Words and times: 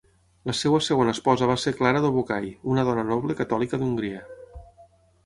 La 0.49 0.53
seva 0.59 0.77
segona 0.85 1.13
esposa 1.17 1.49
va 1.51 1.57
ser 1.63 1.73
Clara 1.81 2.01
Dobokai, 2.05 2.49
una 2.77 2.87
dona 2.89 3.05
noble 3.11 3.37
catòlica 3.43 3.81
d'Hongria. 3.83 4.23